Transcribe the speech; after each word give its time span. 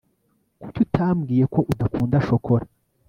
kuki 0.61 0.79
utambwiye 0.85 1.45
ko 1.53 1.59
udakunda 1.71 2.17
shokora 2.27 2.65